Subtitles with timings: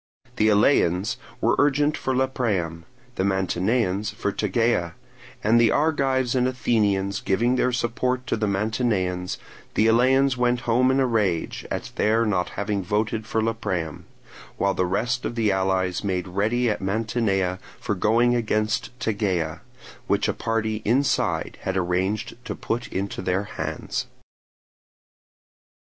[0.37, 2.85] The Eleans were urgent for Lepreum;
[3.17, 4.95] the Mantineans for Tegea;
[5.43, 9.37] and the Argives and Athenians giving their support to the Mantineans,
[9.75, 14.05] the Eleans went home in a rage at their not having voted for Lepreum;
[14.57, 19.61] while the rest of the allies made ready at Mantinea for going against Tegea,
[20.07, 24.07] which a party inside had arranged to put into their hands.